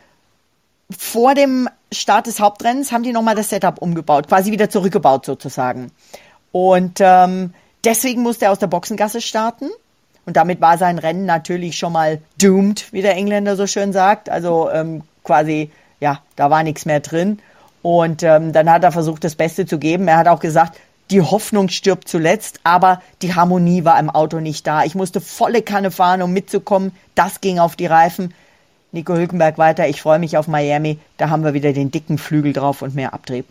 [0.97, 5.91] vor dem Start des Hauptrennens haben die nochmal das Setup umgebaut, quasi wieder zurückgebaut sozusagen.
[6.51, 7.53] Und ähm,
[7.87, 9.69] Deswegen musste er aus der Boxengasse starten.
[10.25, 14.29] Und damit war sein Rennen natürlich schon mal doomed, wie der Engländer so schön sagt.
[14.29, 15.71] Also ähm, quasi,
[16.01, 17.39] ja, da war nichts mehr drin.
[17.81, 20.09] Und ähm, dann hat er versucht, das Beste zu geben.
[20.09, 20.77] Er hat auch gesagt,
[21.11, 24.83] die Hoffnung stirbt zuletzt, aber die Harmonie war im Auto nicht da.
[24.83, 26.91] Ich musste volle Kanne fahren, um mitzukommen.
[27.15, 28.33] Das ging auf die Reifen.
[28.91, 29.87] Nico Hülkenberg weiter.
[29.87, 30.99] Ich freue mich auf Miami.
[31.15, 33.45] Da haben wir wieder den dicken Flügel drauf und mehr Abtrieb.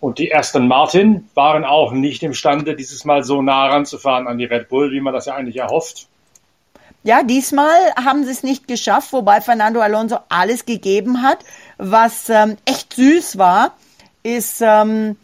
[0.00, 4.46] Und die Aston Martin waren auch nicht imstande, dieses Mal so nah ranzufahren an die
[4.46, 6.08] Red Bull, wie man das ja eigentlich erhofft.
[7.02, 11.38] Ja, diesmal haben sie es nicht geschafft, wobei Fernando Alonso alles gegeben hat.
[11.78, 13.74] Was ähm, echt süß war,
[14.22, 15.16] ist, ähm,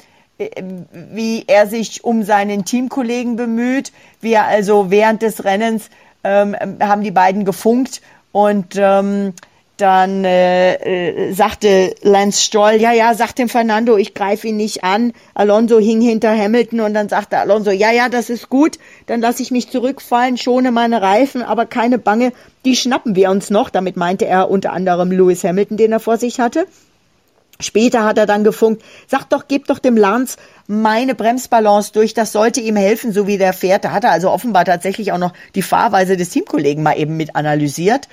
[0.93, 5.91] wie er sich um seinen Teamkollegen bemüht, wie er also während des Rennens
[6.25, 9.33] ähm, haben die beiden gefunkt und ähm,
[9.77, 14.85] dann äh, äh, sagte Lance Stroll, ja, ja, sagt dem Fernando, ich greife ihn nicht
[14.85, 15.13] an.
[15.35, 19.43] Alonso hing hinter Hamilton und dann sagte Alonso, ja, ja, das ist gut, dann lasse
[19.43, 22.33] ich mich zurückfallen, schone meine Reifen, aber keine Bange,
[22.65, 23.69] die schnappen wir uns noch.
[23.69, 26.67] Damit meinte er unter anderem Lewis Hamilton, den er vor sich hatte.
[27.61, 30.37] Später hat er dann gefunkt, sag doch, gib doch dem Lance
[30.67, 33.85] meine Bremsbalance durch, das sollte ihm helfen, so wie der fährt.
[33.85, 37.35] Da hat er also offenbar tatsächlich auch noch die Fahrweise des Teamkollegen mal eben mit
[37.35, 38.09] analysiert.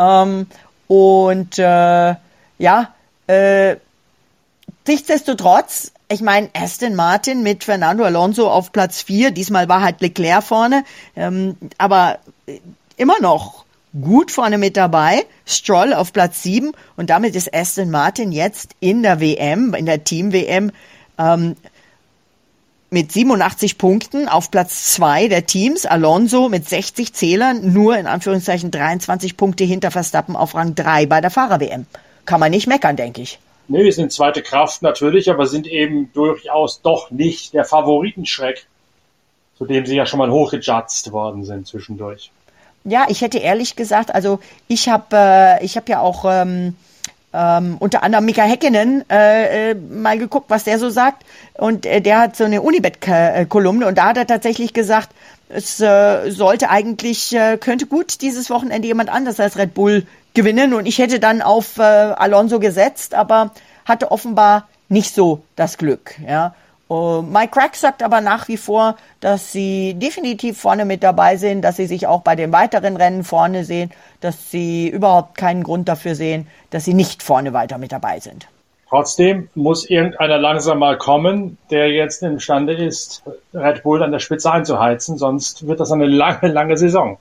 [0.00, 0.46] Ähm,
[0.88, 2.14] und äh,
[2.58, 2.94] ja,
[3.26, 3.76] äh,
[4.86, 10.42] nichtsdestotrotz, ich meine, Aston Martin mit Fernando Alonso auf Platz 4, diesmal war halt Leclerc
[10.42, 12.18] vorne, ähm, aber
[12.96, 13.64] immer noch
[14.00, 15.26] gut vorne mit dabei.
[15.46, 20.04] Stroll auf Platz 7 und damit ist Aston Martin jetzt in der WM, in der
[20.04, 20.72] Team-WM,
[21.18, 21.56] ähm,
[22.90, 25.84] mit 87 Punkten auf Platz 2 der Teams.
[25.86, 31.20] Alonso mit 60 Zählern, nur in Anführungszeichen 23 Punkte hinter Verstappen auf Rang 3 bei
[31.20, 31.86] der Fahrer-WM.
[32.24, 33.38] Kann man nicht meckern, denke ich.
[33.68, 38.66] Nee, wir sind zweite Kraft natürlich, aber sind eben durchaus doch nicht der Favoritenschreck,
[39.58, 42.30] zu dem sie ja schon mal hochgejudged worden sind zwischendurch.
[42.84, 46.76] Ja, ich hätte ehrlich gesagt, also ich habe äh, ich habe ja auch ähm,
[47.38, 51.24] ähm, unter anderem Mika Häkkinen äh, äh, mal geguckt, was der so sagt.
[51.54, 55.10] Und äh, der hat so eine Unibet-Kolumne und da hat er tatsächlich gesagt,
[55.48, 60.74] es äh, sollte eigentlich, äh, könnte gut dieses Wochenende jemand anders als Red Bull gewinnen.
[60.74, 63.52] Und ich hätte dann auf äh, Alonso gesetzt, aber
[63.84, 66.16] hatte offenbar nicht so das Glück.
[66.26, 66.54] Ja.
[66.90, 71.60] Uh, Mike Crack sagt aber nach wie vor, dass sie definitiv vorne mit dabei sind,
[71.60, 73.90] dass sie sich auch bei den weiteren Rennen vorne sehen,
[74.22, 78.48] dass sie überhaupt keinen Grund dafür sehen, dass sie nicht vorne weiter mit dabei sind.
[78.88, 83.22] Trotzdem muss irgendeiner langsam mal kommen, der jetzt imstande ist,
[83.52, 87.18] Red Bull an der Spitze einzuheizen, sonst wird das eine lange, lange Saison.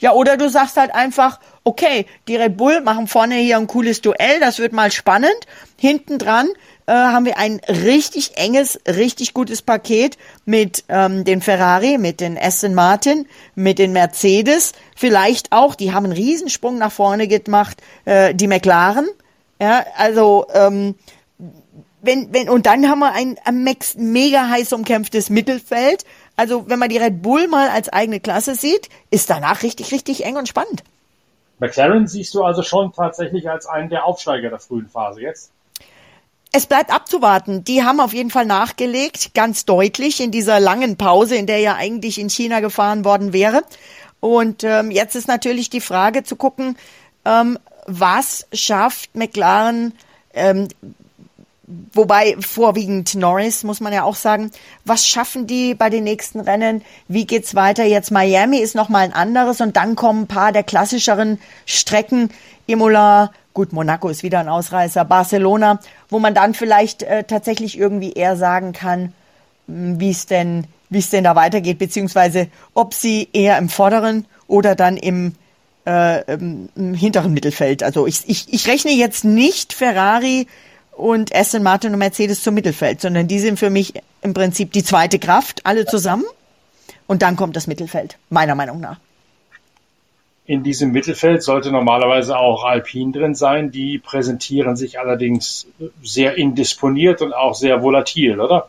[0.00, 4.02] Ja, oder du sagst halt einfach, okay, die Red Bull machen vorne hier ein cooles
[4.02, 5.46] Duell, das wird mal spannend.
[5.78, 6.48] Hinten dran
[6.86, 12.38] äh, haben wir ein richtig enges, richtig gutes Paket mit ähm, den Ferrari, mit den
[12.38, 18.34] Aston Martin, mit den Mercedes, vielleicht auch, die haben einen Riesensprung nach vorne gemacht, äh,
[18.34, 19.08] die McLaren.
[19.60, 20.94] Ja, also ähm,
[22.02, 26.04] wenn, wenn, und dann haben wir ein, ein mega heiß umkämpftes Mittelfeld.
[26.36, 30.24] Also wenn man die Red Bull mal als eigene Klasse sieht, ist danach richtig, richtig
[30.24, 30.84] eng und spannend.
[31.58, 35.50] McLaren siehst du also schon tatsächlich als einen der Aufsteiger der frühen Phase jetzt?
[36.52, 37.64] Es bleibt abzuwarten.
[37.64, 41.74] Die haben auf jeden Fall nachgelegt, ganz deutlich in dieser langen Pause, in der ja
[41.74, 43.62] eigentlich in China gefahren worden wäre.
[44.20, 46.76] Und ähm, jetzt ist natürlich die Frage zu gucken,
[47.24, 49.92] ähm, was schafft McLaren,
[50.34, 50.68] ähm,
[51.92, 54.50] wobei vorwiegend Norris, muss man ja auch sagen,
[54.84, 56.82] was schaffen die bei den nächsten Rennen?
[57.08, 57.84] Wie geht's weiter?
[57.84, 62.30] Jetzt Miami ist nochmal ein anderes und dann kommen ein paar der klassischeren Strecken,
[62.66, 65.06] Imola, Gut, Monaco ist wieder ein Ausreißer.
[65.06, 69.14] Barcelona, wo man dann vielleicht äh, tatsächlich irgendwie eher sagen kann,
[69.66, 74.26] hm, wie es denn, wie es denn da weitergeht, beziehungsweise ob sie eher im vorderen
[74.46, 75.36] oder dann im,
[75.86, 77.82] äh, im, hinteren Mittelfeld.
[77.82, 80.48] Also ich, ich, ich rechne jetzt nicht Ferrari
[80.92, 84.84] und Aston Martin und Mercedes zum Mittelfeld, sondern die sind für mich im Prinzip die
[84.84, 86.26] zweite Kraft, alle zusammen.
[87.06, 88.98] Und dann kommt das Mittelfeld, meiner Meinung nach
[90.46, 93.72] in diesem Mittelfeld sollte normalerweise auch Alpine drin sein.
[93.72, 95.66] Die präsentieren sich allerdings
[96.02, 98.68] sehr indisponiert und auch sehr volatil, oder?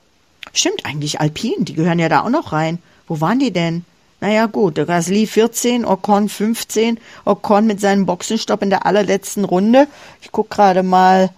[0.54, 2.80] Stimmt eigentlich, Alpine, die gehören ja da auch noch rein.
[3.08, 3.86] Wo waren die denn?
[4.20, 9.88] Naja gut, Gasly 14, Ocon 15, Ocon mit seinem Boxenstopp in der allerletzten Runde.
[10.22, 11.30] Ich guck gerade mal,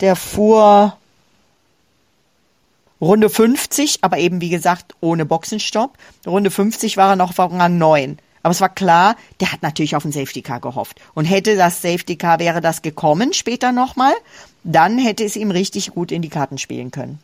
[0.00, 0.96] der fuhr
[3.00, 5.96] Runde 50, aber eben wie gesagt ohne Boxenstopp.
[6.26, 8.18] Runde 50 war er noch Rang 9.
[8.42, 11.00] Aber es war klar, der hat natürlich auf ein Safety Car gehofft.
[11.14, 14.14] Und hätte das Safety Car, wäre das gekommen später nochmal,
[14.64, 17.18] dann hätte es ihm richtig gut in die Karten spielen können.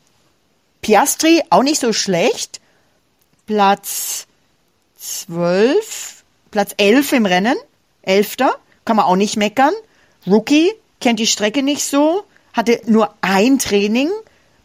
[0.83, 2.61] Piastri auch nicht so schlecht.
[3.46, 4.26] Platz
[4.98, 7.57] 12, Platz 11 im Rennen,
[8.02, 9.72] Elfter, kann man auch nicht meckern.
[10.26, 14.11] Rookie, kennt die Strecke nicht so, hatte nur ein Training,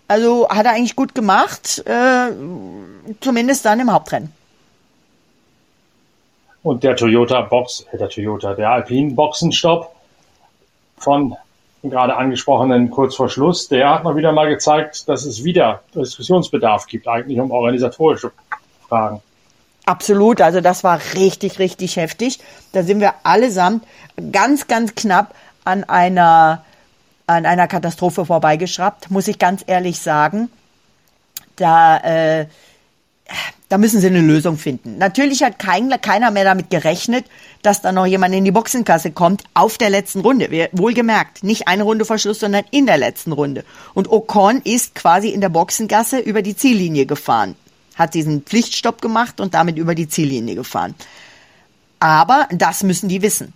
[0.08, 2.32] also hat er eigentlich gut gemacht, äh,
[3.20, 4.34] zumindest dann im Hauptrennen.
[6.64, 9.96] Und der Toyota Box, äh, der Toyota, der Alpine Boxenstopp
[10.98, 11.36] von
[11.84, 16.86] gerade angesprochenen kurz vor Schluss, der hat mal wieder mal gezeigt, dass es wieder Diskussionsbedarf
[16.86, 18.32] gibt, eigentlich um organisatorische
[18.88, 19.22] Fragen.
[19.86, 22.40] Absolut, also das war richtig, richtig heftig.
[22.72, 23.84] Da sind wir allesamt
[24.32, 26.64] ganz, ganz knapp an einer,
[27.26, 30.50] an einer Katastrophe vorbeigeschraubt, muss ich ganz ehrlich sagen.
[31.56, 32.46] Da, äh,
[33.70, 34.98] da müssen sie eine Lösung finden.
[34.98, 37.26] Natürlich hat kein, keiner mehr damit gerechnet,
[37.62, 40.70] dass da noch jemand in die Boxenkasse kommt auf der letzten Runde.
[40.74, 43.64] Wohlgemerkt, nicht eine Runde vor Schluss, sondern in der letzten Runde.
[43.94, 47.56] Und Ocon ist quasi in der Boxengasse über die Ziellinie gefahren,
[47.96, 50.94] hat diesen Pflichtstopp gemacht und damit über die Ziellinie gefahren.
[52.00, 53.54] Aber das müssen die wissen.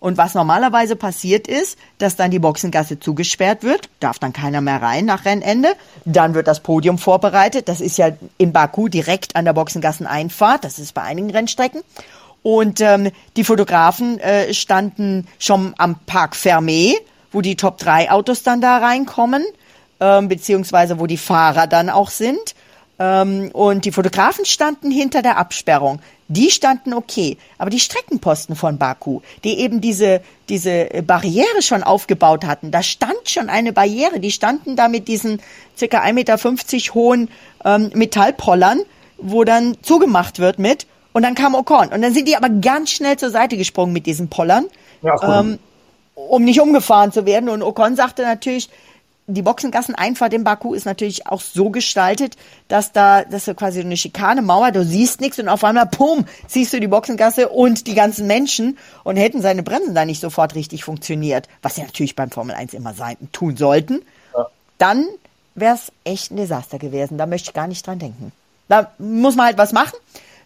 [0.00, 4.80] Und was normalerweise passiert ist, dass dann die Boxengasse zugesperrt wird, darf dann keiner mehr
[4.80, 5.70] rein nach Rennende.
[6.04, 7.68] Dann wird das Podium vorbereitet.
[7.68, 10.64] Das ist ja in Baku direkt an der Boxengasseneinfahrt.
[10.64, 11.82] Das ist bei einigen Rennstrecken.
[12.42, 16.94] Und ähm, die Fotografen äh, standen schon am Park Fermé,
[17.32, 19.44] wo die Top 3 Autos dann da reinkommen,
[19.98, 22.54] ähm, beziehungsweise wo die Fahrer dann auch sind.
[23.00, 26.00] Ähm, und die Fotografen standen hinter der Absperrung.
[26.28, 27.38] Die standen okay.
[27.56, 33.28] Aber die Streckenposten von Baku, die eben diese, diese Barriere schon aufgebaut hatten, da stand
[33.28, 34.20] schon eine Barriere.
[34.20, 35.40] Die standen da mit diesen
[35.76, 37.30] circa 1,50 Meter hohen
[37.64, 38.80] ähm, Metallpollern,
[39.16, 40.86] wo dann zugemacht wird mit.
[41.12, 41.88] Und dann kam Ocon.
[41.88, 44.66] Und dann sind die aber ganz schnell zur Seite gesprungen mit diesen Pollern,
[45.02, 45.58] ja, ähm,
[46.14, 47.48] um nicht umgefahren zu werden.
[47.48, 48.68] Und Ocon sagte natürlich,
[49.30, 52.36] die Boxengasseneinfahrt in Baku ist natürlich auch so gestaltet,
[52.66, 56.24] dass da, dass du quasi eine Schikane, Mauer, du siehst nichts und auf einmal, pum,
[56.46, 60.54] siehst du die Boxengasse und die ganzen Menschen und hätten seine Bremsen da nicht sofort
[60.54, 64.00] richtig funktioniert, was sie natürlich beim Formel 1 immer sein, tun sollten,
[64.34, 64.46] ja.
[64.78, 65.04] dann
[65.54, 67.18] wäre es echt ein Desaster gewesen.
[67.18, 68.32] Da möchte ich gar nicht dran denken.
[68.68, 69.96] Da muss man halt was machen.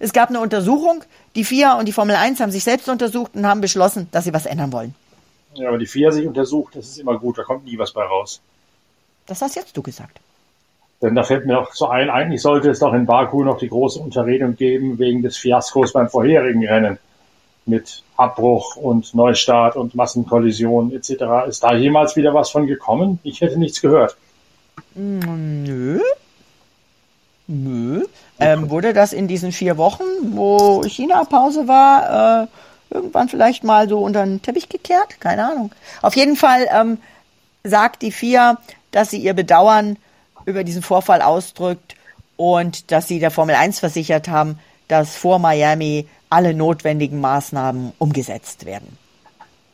[0.00, 1.04] Es gab eine Untersuchung,
[1.36, 4.34] die FIA und die Formel 1 haben sich selbst untersucht und haben beschlossen, dass sie
[4.34, 4.96] was ändern wollen.
[5.54, 8.02] Ja, aber die FIA sich untersucht, das ist immer gut, da kommt nie was bei
[8.02, 8.40] raus.
[9.26, 10.20] Das hast jetzt du gesagt.
[11.00, 13.68] Denn da fällt mir noch so ein, eigentlich sollte es doch in Baku noch die
[13.68, 16.98] große Unterredung geben wegen des Fiaskos beim vorherigen Rennen
[17.66, 21.48] mit Abbruch und Neustart und Massenkollision etc.
[21.48, 23.18] Ist da jemals wieder was von gekommen?
[23.24, 24.16] Ich hätte nichts gehört.
[24.94, 26.00] Mm, nö.
[27.48, 28.04] Nö.
[28.38, 33.98] Ähm, wurde das in diesen vier Wochen, wo China-Pause war, äh, irgendwann vielleicht mal so
[33.98, 35.20] unter den Teppich gekehrt?
[35.20, 35.72] Keine Ahnung.
[36.00, 36.98] Auf jeden Fall ähm,
[37.64, 38.58] sagt die FIA,
[38.92, 39.98] dass sie ihr Bedauern
[40.44, 41.96] über diesen Vorfall ausdrückt
[42.36, 48.64] und dass sie der Formel 1 versichert haben, dass vor Miami alle notwendigen Maßnahmen umgesetzt
[48.64, 48.96] werden.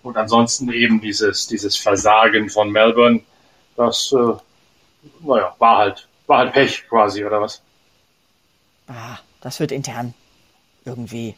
[0.03, 3.21] Und ansonsten eben dieses, dieses Versagen von Melbourne,
[3.77, 4.33] das, äh,
[5.21, 7.63] naja, war halt, war halt Pech quasi, oder was?
[8.87, 10.15] Ah, das wird intern
[10.85, 11.35] irgendwie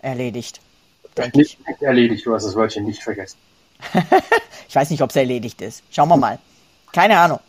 [0.00, 0.60] erledigt.
[1.34, 3.38] Nicht, nicht erledigt, du hast das Wörtchen nicht vergessen.
[4.68, 5.82] ich weiß nicht, ob es erledigt ist.
[5.90, 6.38] Schauen wir mal.
[6.92, 7.40] Keine Ahnung.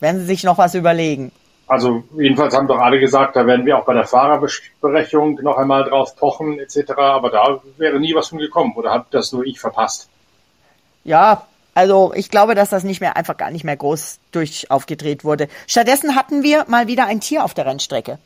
[0.00, 1.32] Werden Sie sich noch was überlegen?
[1.68, 5.84] Also jedenfalls haben doch alle gesagt, da werden wir auch bei der Fahrerbesprechung noch einmal
[5.84, 6.92] drauf pochen etc.
[6.96, 10.08] Aber da wäre nie was von gekommen oder hat das nur ich verpasst?
[11.02, 15.24] Ja, also ich glaube, dass das nicht mehr einfach gar nicht mehr groß durch aufgedreht
[15.24, 15.48] wurde.
[15.66, 18.18] Stattdessen hatten wir mal wieder ein Tier auf der Rennstrecke.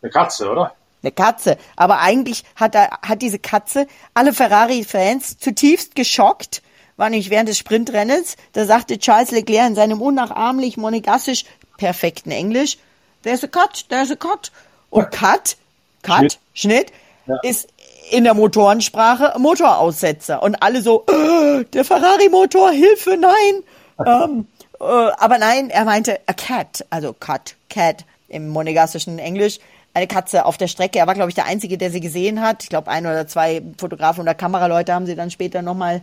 [0.00, 0.74] Eine Katze, oder?
[1.02, 1.58] Eine Katze.
[1.76, 6.62] Aber eigentlich hat, er, hat diese Katze alle Ferrari-Fans zutiefst geschockt
[6.98, 11.44] war nämlich während des Sprintrennens, da sagte Charles Leclerc in seinem unnachahmlich monegassisch
[11.78, 12.76] perfekten Englisch,
[13.22, 14.52] there's a cut, there's a cut.
[14.90, 15.56] Und cut,
[16.02, 16.92] cut, Schnitt, Schnitt
[17.26, 17.36] ja.
[17.42, 17.68] ist
[18.10, 20.42] in der Motorensprache Motoraussetzer.
[20.42, 23.62] Und alle so, äh, der Ferrari-Motor, Hilfe, nein.
[24.06, 24.46] ähm,
[24.80, 29.60] äh, aber nein, er meinte a cat, also cut, cat im monegassischen Englisch
[29.94, 30.98] eine Katze auf der Strecke.
[30.98, 32.62] Er war, glaube ich, der Einzige, der sie gesehen hat.
[32.62, 36.02] Ich glaube, ein oder zwei Fotografen oder Kameraleute haben sie dann später nochmal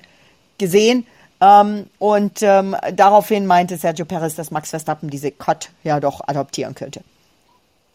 [0.57, 1.05] gesehen.
[1.41, 6.75] Ähm, und ähm, daraufhin meinte Sergio Perez, dass Max Verstappen diese Cut ja doch adoptieren
[6.75, 7.01] könnte.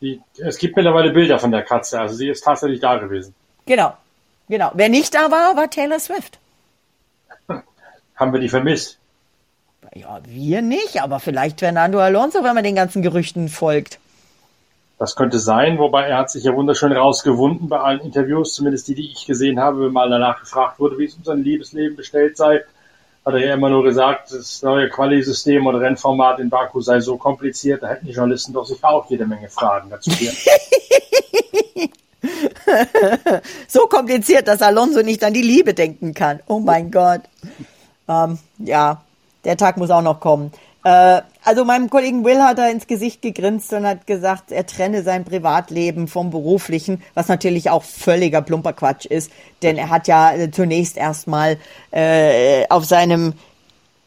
[0.00, 3.34] Die, es gibt mittlerweile Bilder von der Katze, also sie ist tatsächlich da gewesen.
[3.66, 3.92] Genau,
[4.48, 4.70] genau.
[4.74, 6.38] Wer nicht da war, war Taylor Swift.
[8.16, 8.98] Haben wir die vermisst?
[9.94, 13.98] Ja, wir nicht, aber vielleicht Fernando Alonso, wenn man den ganzen Gerüchten folgt.
[15.00, 18.94] Das könnte sein, wobei er hat sich ja wunderschön rausgewunden bei allen Interviews, zumindest die,
[18.94, 22.36] die ich gesehen habe, wenn mal danach gefragt wurde, wie es um sein Liebesleben bestellt
[22.36, 22.64] sei.
[23.24, 27.16] hat er ja immer nur gesagt, das neue Quali-System und Rennformat in Baku sei so
[27.16, 30.10] kompliziert, da hätten die Journalisten doch sicher auch jede Menge Fragen dazu.
[33.68, 36.40] so kompliziert, dass Alonso nicht an die Liebe denken kann.
[36.46, 37.22] Oh mein Gott.
[38.06, 39.00] Ähm, ja,
[39.46, 40.52] der Tag muss auch noch kommen.
[40.84, 45.02] Äh, also meinem Kollegen Will hat er ins Gesicht gegrinst und hat gesagt, er trenne
[45.02, 49.30] sein Privatleben vom beruflichen, was natürlich auch völliger plumper Quatsch ist,
[49.62, 51.58] denn er hat ja äh, zunächst erstmal
[51.90, 53.34] äh, auf seinem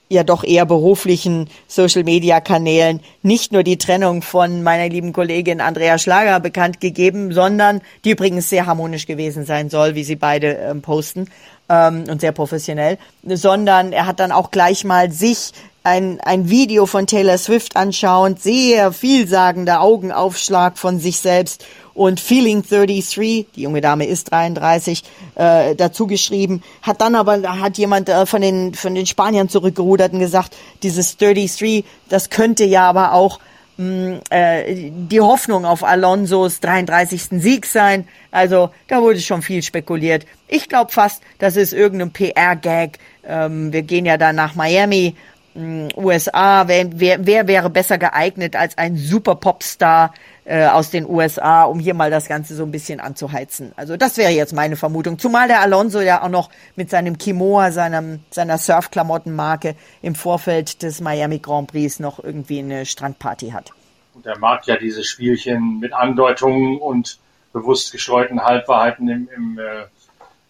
[0.10, 6.40] ja doch eher beruflichen Social-Media-Kanälen nicht nur die Trennung von meiner lieben Kollegin Andrea Schlager
[6.40, 11.30] bekannt gegeben, sondern die übrigens sehr harmonisch gewesen sein soll, wie sie beide ähm, posten
[11.68, 15.52] ähm, und sehr professionell, sondern er hat dann auch gleich mal sich
[15.84, 22.64] ein, ein Video von Taylor Swift anschauend, sehr vielsagender Augenaufschlag von sich selbst und Feeling
[22.64, 25.04] 33, die junge Dame ist 33,
[25.36, 30.14] äh, dazu geschrieben, hat dann aber, hat jemand äh, von den, von den Spaniern zurückgerudert
[30.14, 33.40] und gesagt, dieses 33, das könnte ja aber auch
[33.78, 37.42] mh, mm, äh, die Hoffnung auf Alonsos 33.
[37.42, 38.08] Sieg sein.
[38.32, 40.26] Also da wurde schon viel spekuliert.
[40.48, 42.98] Ich glaube fast, das ist irgendein PR-Gag.
[43.26, 45.16] Ähm, wir gehen ja dann nach Miami
[45.56, 50.14] USA, wer, wer, wer wäre besser geeignet als ein super Popstar
[50.46, 53.72] äh, aus den USA, um hier mal das Ganze so ein bisschen anzuheizen.
[53.76, 55.20] Also das wäre jetzt meine Vermutung.
[55.20, 61.02] Zumal der Alonso ja auch noch mit seinem Kimoa, seinem, seiner Surfklamottenmarke im Vorfeld des
[61.02, 63.72] Miami Grand Prix noch irgendwie eine Strandparty hat.
[64.14, 67.20] Und er mag ja diese Spielchen mit Andeutungen und
[67.52, 69.86] bewusst gestreuten Halbwahrheiten im, im äh,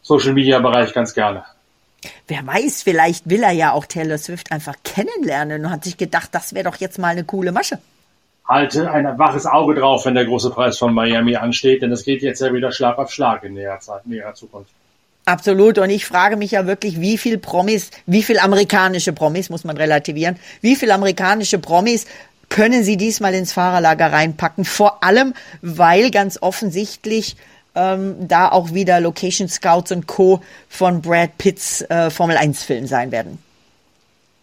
[0.01, 1.43] Social-Media-Bereich ganz gerne.
[2.27, 6.29] Wer weiß, vielleicht will er ja auch Taylor Swift einfach kennenlernen und hat sich gedacht,
[6.31, 7.79] das wäre doch jetzt mal eine coole Masche.
[8.45, 12.21] Halte ein waches Auge drauf, wenn der große Preis von Miami ansteht, denn es geht
[12.21, 14.71] jetzt ja wieder Schlag auf Schlag in näherer, Zeit, näherer Zukunft.
[15.25, 15.77] Absolut.
[15.77, 19.77] Und ich frage mich ja wirklich, wie viel Promis, wie viel amerikanische Promis, muss man
[19.77, 22.05] relativieren, wie viel amerikanische Promis
[22.49, 24.65] können sie diesmal ins Fahrerlager reinpacken?
[24.65, 27.37] Vor allem, weil ganz offensichtlich
[27.75, 30.41] ähm, da auch wieder Location Scouts und Co.
[30.69, 33.39] von Brad Pitts äh, Formel 1 Film sein werden.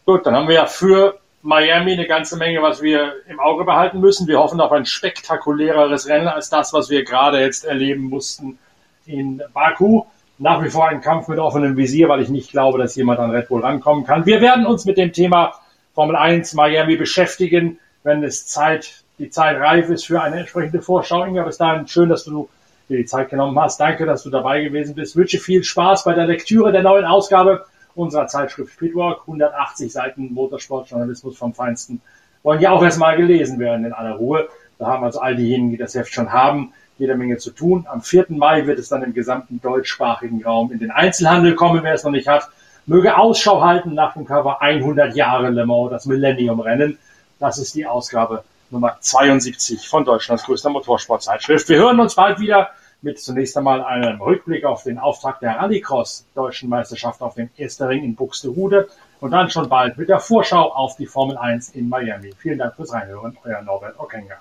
[0.06, 4.00] Gut, dann haben wir ja für Miami eine ganze Menge, was wir im Auge behalten
[4.00, 4.26] müssen.
[4.26, 8.58] Wir hoffen auf ein spektakuläreres Rennen als das, was wir gerade jetzt erleben mussten
[9.06, 10.04] in Baku.
[10.38, 13.30] Nach wie vor ein Kampf mit offenem Visier, weil ich nicht glaube, dass jemand an
[13.30, 14.24] Red Bull rankommen kann.
[14.24, 15.54] Wir werden uns mit dem Thema
[15.94, 21.24] Formel 1 Miami beschäftigen, wenn es Zeit, die Zeit reif ist für eine entsprechende Vorschau.
[21.24, 22.48] Inga, bis dahin schön, dass du
[22.90, 23.80] dir die Zeit genommen hast.
[23.80, 25.16] Danke, dass du dabei gewesen bist.
[25.16, 29.20] Wünsche viel Spaß bei der Lektüre der neuen Ausgabe unserer Zeitschrift Speedwalk.
[29.22, 32.00] 180 Seiten Motorsportjournalismus vom Feinsten
[32.42, 34.48] wollen ja auch erstmal gelesen werden in aller Ruhe.
[34.78, 37.86] Da haben also all diejenigen, die das Heft schon haben, jede Menge zu tun.
[37.88, 38.26] Am 4.
[38.30, 42.10] Mai wird es dann im gesamten deutschsprachigen Raum in den Einzelhandel kommen, wer es noch
[42.10, 42.48] nicht hat.
[42.86, 46.98] Möge Ausschau halten nach dem Cover 100 Jahre Le Mans, das Millennium-Rennen.
[47.38, 51.68] Das ist die Ausgabe Nummer 72 von Deutschlands größter Motorsportzeitschrift.
[51.68, 52.70] Wir hören uns bald wieder
[53.02, 58.04] mit zunächst einmal einem Rückblick auf den Auftrag der Rallycross Deutschen Meisterschaft auf dem Estering
[58.04, 58.88] in Buxtehude
[59.20, 62.32] und dann schon bald mit der Vorschau auf die Formel 1 in Miami.
[62.36, 64.36] Vielen Dank fürs Reinhören, euer Norbert Okenga.